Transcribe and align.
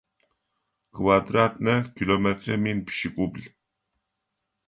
Квадратнэ 0.95 1.75
километрэ 1.97 2.55
мин 2.63 2.77
пшӏыкӏубл. 2.85 3.43